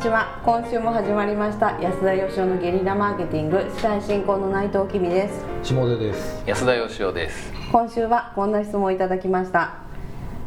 [0.00, 0.40] ちは。
[0.46, 1.78] 今週も始まりました。
[1.78, 3.70] 安田義雄のゲリラマーケティング。
[3.76, 5.44] 司会進行の内藤きみです。
[5.62, 6.42] 下出です。
[6.46, 7.52] 安田義雄です。
[7.70, 9.74] 今週はこんな質問をいただきました。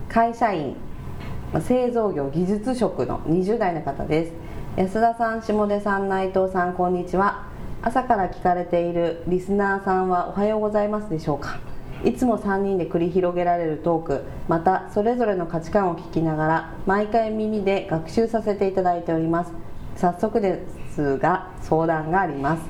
[0.10, 0.76] 会社員。
[1.62, 4.34] 製造業技術職の20代の方です。
[4.76, 7.44] 安田さん下出さん内藤さんこんにちは。
[7.84, 11.60] 朝から聞かれているリスナーさんはおはようございますでしょうか？
[12.04, 14.22] いつも3人で繰り広げられるトーク。
[14.50, 19.54] またそれぞれの価値観を聞きながら毎回耳で学習させていただいております。
[19.96, 22.64] 早速ですが相談があります。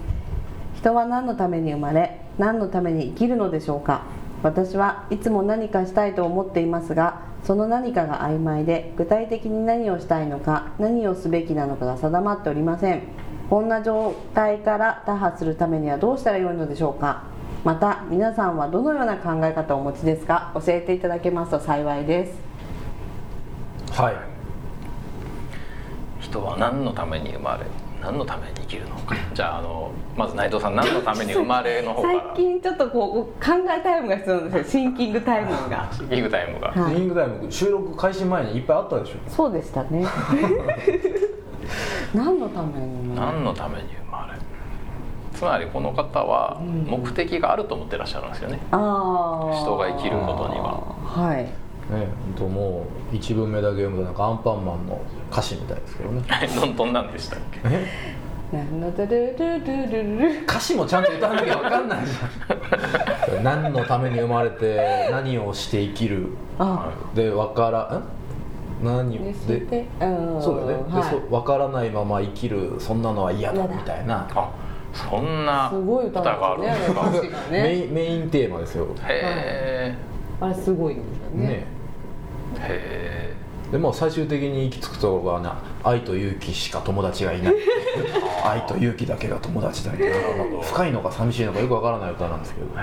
[0.75, 4.03] 人は何のために生まれ何のために生きるのでしょうか。
[4.43, 13.01] 私はいつも何かしたいと思っていますがその何かが曖昧で具体的に何をしたいのか何をすべきなのかが定まっておりません。
[13.49, 17.32] こんな状態から打破するためにはどうしたらよいのでしょうか。
[17.63, 20.51] また皆さんはどのような考え方をお持ちですか？
[20.55, 22.33] 教えていただけますと幸いです。
[24.01, 24.15] はい。
[26.19, 27.65] 人は何のために生まれ
[28.01, 29.15] 何のために生きるのか。
[29.33, 32.23] じゃああのまず内藤さん何のために生まれの方から。
[32.35, 34.81] 最近ちょっとこう考えタイムが必要なんですよ。
[34.83, 35.87] シンキングタイムが。
[35.91, 36.95] シンキングタイムが、はい。
[36.95, 39.13] リングタイム収録開始前にいっぱいあったでしょ。
[39.29, 40.05] そうでしたね。
[42.13, 44.02] 何のために何のために生まれ
[45.43, 48.77] つまりこの方は目的があると思ってらっしゃるんですよね、あ
[49.51, 50.95] あ人が生きることには。
[51.03, 51.43] はい。
[51.43, 51.49] ね
[51.89, 56.23] 本当もう一文目だけ読むとなんかアンパンマンの歌詞みたいですけどね。
[56.55, 57.59] どんどんなんでしたっけ？
[60.47, 63.43] 歌詞もちゃんと歌わなきゃ分かんないじゃん。
[63.43, 66.29] 何のために生まれて何をして生きる。
[66.57, 66.85] あ。
[67.13, 68.03] で分からん
[68.81, 69.23] 何を？
[69.23, 70.05] でででう
[70.37, 70.41] ん。
[70.41, 71.09] そうだよね、ではい。
[71.09, 73.75] そう分からないまま生きるそんなのは嫌だ嫌だ。
[73.75, 74.25] みたいな。
[74.33, 74.49] あ
[74.93, 77.09] そんなすごい歌歌があるんですか？
[77.09, 78.87] ねメインメインテーマですよ。
[79.07, 79.95] へ
[80.39, 81.47] あれすごいんですよね。
[81.47, 81.65] ね。
[82.59, 83.33] え。
[83.69, 87.53] へでも最終的に行き着くところがな愛と勇気しか友達がいない。
[88.45, 90.15] 愛と勇気だけが友達だみたいな。
[90.61, 92.67] 深いのか寂しいのかよくわからない歌なんですけど。
[92.77, 92.79] え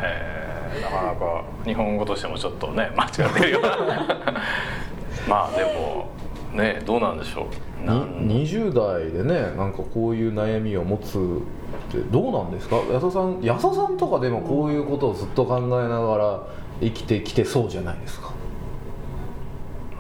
[0.75, 0.83] へえ。
[0.83, 3.69] なかなか日本語としてもちょっとね間違ってるような。
[5.29, 6.09] まあでも
[6.55, 7.45] ねどうなんでしょう
[7.87, 12.77] 20代でねなんかこういう悩みを持つってどうなんですか？
[12.93, 16.41] 安田さん安田さんとかでもこういうことをずっと考えながら
[16.81, 18.31] 生きてきてそうじゃないですか？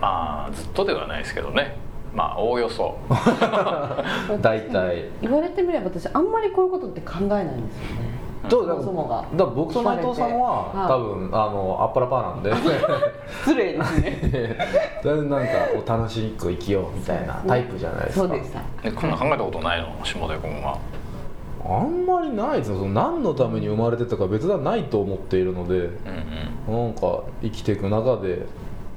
[0.00, 1.76] まあずっとではないですけどね。
[2.14, 2.96] まあおおよそ。
[4.42, 5.04] 大体。
[5.22, 8.09] 言われてみれば私あんまりこういうことって考えないんですよね
[8.48, 12.52] どうそもそもがだから僕と内藤さんははい多分あのアッパラパーなんで。
[13.44, 14.56] 失礼ですね。
[15.04, 15.48] なんか
[15.84, 18.28] お楽しく生きようみたいなタイプじゃないですか。
[18.28, 18.60] そうでした。
[18.82, 19.88] えこんな考えたことないの？
[20.04, 20.78] 下出君は。
[21.62, 22.78] あんまりないですよ。
[22.78, 26.84] その何のために生まれてたか別段ないと思っているのでうんうん。
[26.86, 28.46] なんか生きていく中で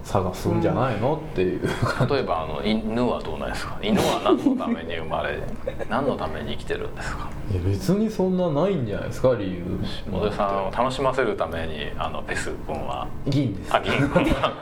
[0.03, 1.61] 探すんじゃないの、っていう。
[2.09, 3.77] 例えばあの犬はどうなんですか？
[3.81, 5.39] 犬は何のために生まれ
[5.89, 7.29] 何のために生きてるんですか？
[7.51, 9.63] いや別にそんなないんじゃないですか理由。
[10.11, 13.07] 下出さんを楽しませるためにあのペス君は。
[13.27, 14.09] 銀です、 はい、あ銀。
[14.09, 14.53] 君は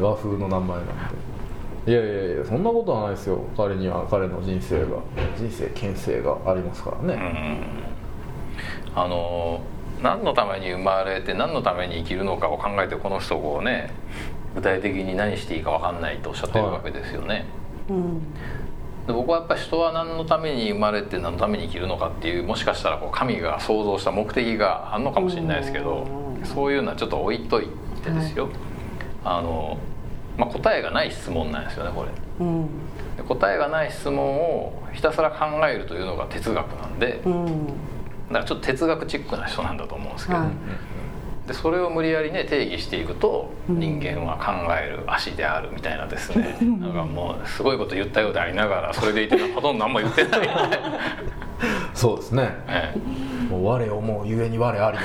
[0.00, 0.86] 和風の名前なん
[1.86, 1.92] で。
[1.92, 3.38] いやいやいやそんなことはないですよ。
[3.56, 4.86] 彼には彼の人生が。
[5.38, 7.58] 人生牽制がありますからうね、ん。
[8.94, 9.60] あの
[10.02, 13.90] 何のために生まれて何のために生きるのかを考えてこの人をね
[14.54, 17.46] 具体的に何していいか分かんないとおっしゃってるわけですよね、
[17.88, 18.22] うん
[19.08, 26.06] で僕はやっぱり人は何のために生まれて何のために生きるのかっていうもしかしたらこう神が創造した目的があるのかもしれないですけど
[26.38, 27.68] うんそういうのはちょっと置いとい
[28.04, 28.50] てですよ、
[29.24, 29.78] あの
[30.36, 32.10] まあ、答えがない質問なんですよねこれ。
[32.40, 32.68] うん。
[33.16, 37.66] で答えがない質問をひたすら考えるというのが哲学なんでうん
[38.28, 40.48] だからちょっと哲学チックな人なんだと思うんですけど、はい。
[41.48, 50.48] でそれを無理やりね定義していくとうん人間は考える足であるみたいなですね、なんかもうすごいこと言ったようでありながらそれでいてほとんど何も言ってない。
[51.94, 52.50] そうですね。
[52.68, 52.94] え
[53.50, 54.98] もう我思うゆえに我あり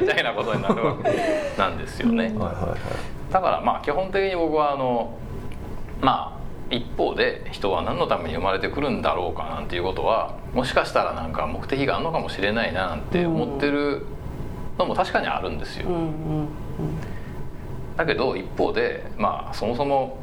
[0.00, 1.10] みたいなことになるわけ
[1.56, 2.24] なんですよね。
[2.24, 3.32] はいはいはい。
[3.32, 5.18] だからまあ基本的に僕はあの
[6.00, 6.37] まあ
[6.70, 14.04] 一方で人は何のために生まれてくるんだろうかなんていうことはもしかしたらなんか目的があるのかもしれないななんて思ってる
[14.78, 15.88] のも確かにあるんですよ。
[17.96, 20.18] だけど一方でまあそもそも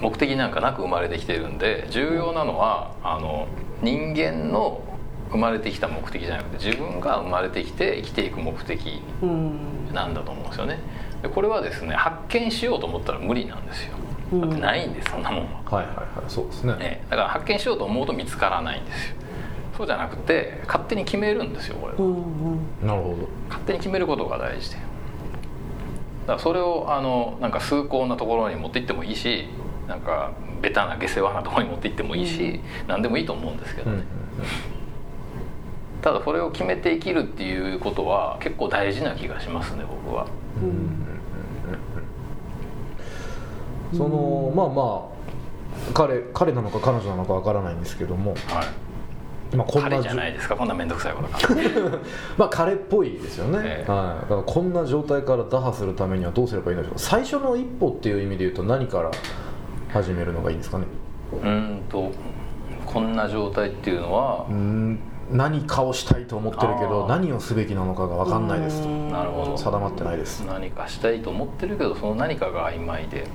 [0.00, 3.48] 目的なんかなく生まれてきてるんで重要なのはあの
[3.82, 4.82] 人間の
[5.30, 9.02] 生まれてきた目的じゃなくて自分が生まれてきて生きていく目的
[9.92, 10.78] なんだと思うんですよね
[11.22, 13.96] でこれはですね発見しようと思ったら無理なんですよ
[14.40, 16.74] だってないんですそんなもんは、はいはいはいそうですね。
[16.76, 19.16] ね、だから発見しようと思うと見つからないんですよ。
[19.76, 22.14] そうじゃなくて勝手に決めるんですよこれは、うんう
[22.84, 22.86] ん。
[22.86, 23.28] なるほど。
[23.48, 24.70] 勝手に決めることが大事。
[24.70, 29.46] でだからそれをあのなんか崇高なところに持っていってもいいし
[29.88, 34.04] なんかベタな下世話なところに持って行ってもいいし、何でもいいと思うんですけどね、
[36.00, 40.28] ただそれを決めて生きるっていうことは結構大事な気がしますね僕は。
[43.92, 48.36] そのまあまあ彼彼なのか彼女なのかわからないんですけども、はい。
[49.56, 51.54] まあ、こんな彼じゃないですかこんな面倒くさいことか
[52.38, 53.90] まあ彼っぽいですよね、ええ。
[53.90, 56.94] はい、だからこんな状態から打破するためにはどうすればいいんでしょう。
[56.94, 59.10] か最初の一歩っていう意味で言うと何から
[59.92, 60.84] 始めるのがいいんですかね。
[61.32, 62.10] うーんと
[62.86, 64.98] こんな状態っていうのはうーん
[65.30, 68.88] 何かをしたいと思ってるけど何をすべきなのかが分かんないですと。
[68.88, 69.56] なるほど。
[69.56, 70.44] 定まってないです。
[70.46, 73.28] 何かしたいと思ってるけどその何かが曖昧で、うん、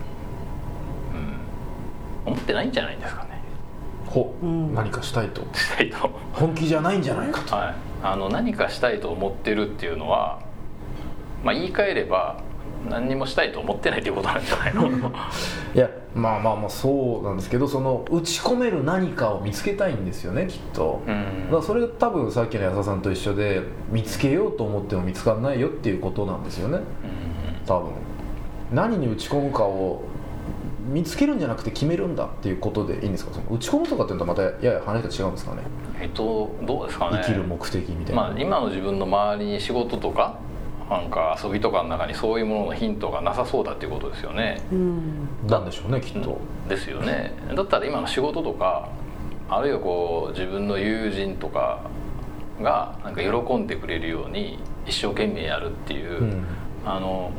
[2.28, 3.42] 思ってないんじゃないですかね。
[4.06, 4.74] ほ、うん。
[4.74, 5.42] 何かしたいと。
[5.54, 6.10] したいと。
[6.34, 7.56] 本気じゃないんじゃないかと。
[7.56, 10.40] はい、あの何かしたいと思ってるっていうのは、
[11.44, 12.42] まあ、言い換えれば
[12.90, 14.88] 何にもしたいと思ってないっていうことなんじゃないの？
[15.76, 21.22] いやまあまあまあそうなんですけどその打ち込める何かを見つけたいんですよねきっと、うだか
[21.52, 26.80] らんそれ多分さっきの安田さんと一緒で見つけようと思っても見つかんないよっていうことなんですよね。
[27.66, 27.92] 多分。
[28.72, 30.02] 何に打ち込むかを
[30.88, 33.34] 見つけるんじゃなくて決めるんだっていうことでいいんですか？
[33.34, 35.62] その打ち込むとかっていうのとまたやや話が違うんですかね？
[36.00, 37.22] えっとどうですかね？
[37.24, 40.40] 生きる目的みたいな、まあ、今の自分の周りに仕事とか
[40.90, 45.28] なんか遊びとかの中にそういうもののヒントがなさそうだっていうことですよね、うん。
[45.46, 46.40] なんでしょうねきっと、
[46.70, 47.34] ですよね。
[47.54, 48.90] だったら今の仕事とか
[49.50, 51.82] あるいはこう自分の友人とか
[52.62, 56.46] がなんか喜んでくれるように一生懸命やるっていう、うん。
[56.86, 57.32] あの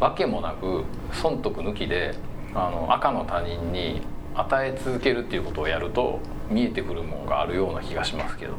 [0.00, 2.14] わけもなく損得抜きで
[2.54, 4.00] あの赤の他人に
[4.34, 6.18] 与え続けるっていうことをやると
[6.50, 8.54] 見えてくるものがあるような気がしますけど、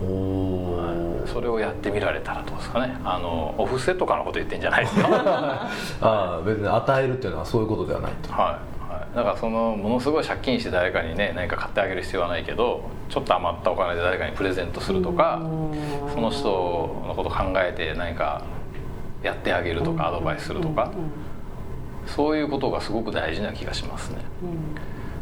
[0.00, 2.96] おお、それをやってみられたらどうですかね。
[3.04, 5.08] あのお布施とかのこと言ってんじゃないですか。
[6.02, 8.32] ああ別に与えるっていうのはそういうことではないと。
[8.32, 8.58] は
[8.90, 15.40] い、はい、だからそのものすごい借金して誰かにね何か買ってあげる必要はないけどちょっと余ったお金で誰かにプレゼントするとか
[16.12, 16.48] その人
[17.06, 18.42] のこと考えて何か
[19.22, 20.90] やってあげるとかアドバイスするとか。
[22.06, 24.18] そういうことがすごく大事な気がしますね。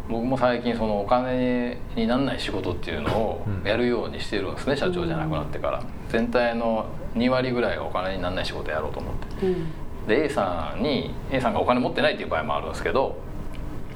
[0.09, 3.69] 僕も最近そのお金にならない仕事っていうのをうん。
[3.69, 5.83] やるようにしてるんですね社長じゃなくなってから。
[6.09, 9.47] 全体の2割ぐらいがお金にならない仕事やろうと思って。
[9.47, 9.67] うん。
[10.09, 13.19] で A さんに A さんがお金持ってないっていう場合もあるんですけど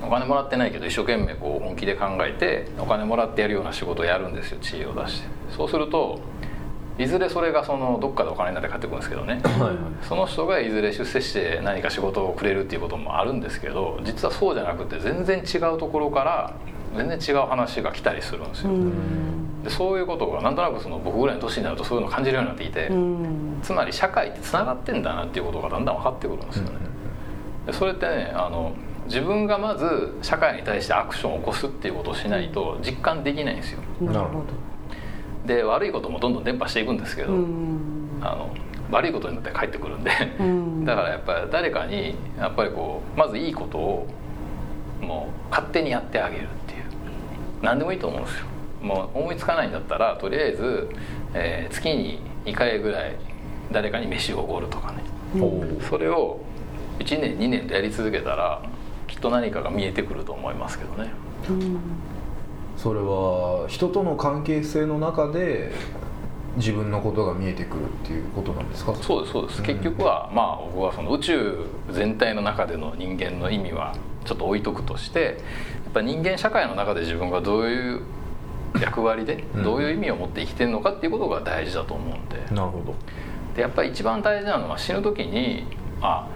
[0.02, 5.28] お金もらってないけど一生懸命こう本気で考えてお金もらってやるような仕事をやるんですよ知恵を出して。
[5.56, 6.20] そうすると
[6.96, 9.40] いずれそれがそのどっかでお金になって帰ってくるんですけどね。
[9.42, 9.76] はいはい。
[10.02, 16.54] その人がいずれ出世して何か仕事をくれるっていうこともあるんですけど実はそうじゃなくて全然違うところから
[16.96, 18.70] 全然違う話が来たりするんですよ、
[19.64, 23.58] でそういうことがなんとなくその僕ぐらいの年になるとそういうのを感じるようになっていて、うん。
[23.62, 26.70] つまり社会ってつながってんだなっていうことがだんだん分かってくるんですよね。
[27.66, 28.72] でそれってねあの
[29.06, 33.80] 自分がまず社会に対してアクションを起こすっていうことをしないと実感できないんですよ。
[34.00, 34.44] なるほど
[35.46, 38.20] で悪いこともどんどん伝播していくんですけど、うん。
[38.20, 38.54] あの
[38.90, 40.10] 悪いことになって帰ってくるんで、
[40.40, 40.84] うん。
[40.86, 44.06] だからやっぱり誰かにやっぱりこうまずいいことを
[45.00, 46.82] もう勝手にやってあげるっていう。
[47.62, 48.46] 何でもいいと思うんですよ。
[48.82, 50.88] もう思いつかないんだったらとりあえず、
[51.34, 53.16] えー月に2回ぐらい
[53.72, 54.98] 誰かに飯をおごるとかね。
[55.36, 56.40] おーそれを
[56.98, 58.60] 1年2年でやり続けたら
[59.06, 61.10] きっと何かが見えてくると思いますけどね。
[61.48, 61.78] うん
[62.84, 65.72] それは人との関係性の中で
[66.56, 68.94] 自分のことが見えてくるっていうことなんですか？
[68.96, 69.64] そうですそうです、うん。
[69.64, 75.38] 結局はまあ僕はその宇宙全体の中での人間の意味はちょっと置いとくとして
[75.84, 78.02] やっぱ人間社会の中で自分がどういう
[78.78, 79.64] 役割でうん。
[79.64, 82.36] どういう意味を持って生きてるのかっていうことが大事だと思うんで。
[82.54, 82.94] なるほど。
[83.56, 85.64] でやっぱり一番大事なのは死ぬ時に
[86.02, 86.28] あ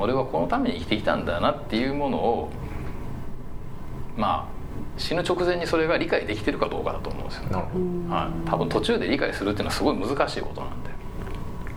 [0.00, 2.50] 俺はこのために生きてきたんだなっていうものを
[4.16, 4.61] まあ
[4.98, 7.56] 死ぬ直前にそれが理解できてるかどうかだと思うんですよね。
[8.08, 10.90] はい、多分途中で理解するっていうのはすごい難しいことなんで。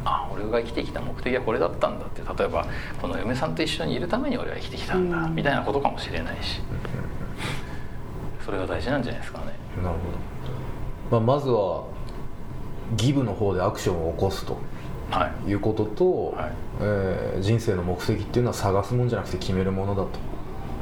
[0.04, 0.30] あ。
[0.34, 2.68] 俺が生きてきた目的はこれだったんだって例えば
[3.02, 5.36] この嫁さんと一緒にいるために俺は生きてきたんだ、うん。
[5.36, 6.62] みたいなことかもしれないし。
[8.46, 9.46] それが大事なんじゃないですかね。
[9.82, 9.96] なる
[11.10, 11.86] ほど、まあ、まずは
[12.96, 14.58] ギブの方でアクションを起こすと。
[15.10, 15.50] はい。
[15.50, 16.52] いうことと、はい。
[16.82, 20.04] えー人生の目的っていうのは探すもんじゃなくて決めるものだ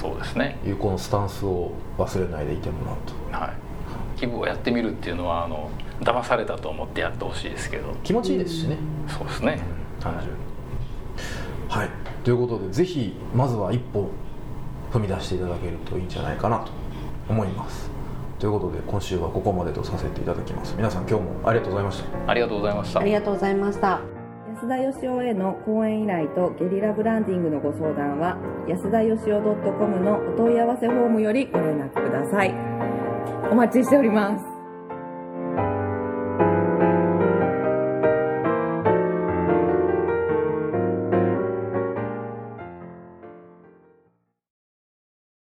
[0.04, 0.60] そうですね。
[0.62, 2.96] というこのスタンスを忘れないでいてもらう
[3.32, 3.46] と。
[3.46, 3.54] はい。
[4.20, 5.70] 気分をやってみるっていうのはあの
[6.02, 7.94] 騙されたと思ってやってほしいですけど。
[8.04, 9.60] 気持ちいいですしね、そうですね。
[10.02, 10.38] 単純に。
[11.70, 11.90] はい。
[12.26, 14.10] ということでぜひまずは一歩
[14.92, 16.72] 踏み出していただけるといいんじゃないかなと
[17.30, 17.90] 思います。
[18.40, 20.76] ということで今週はここまでとさせていただきます。
[20.76, 22.30] 皆さん今日もありがとうございました。
[22.30, 23.00] ありがとうございました。
[23.00, 24.13] ありがとうございました
[24.54, 32.54] 安田義雄への講演依頼とゲリラブランディングのご相談は安田義雄 .com のお問い合わせフォームよりご連絡ください。
[33.52, 34.53] お待ちしております。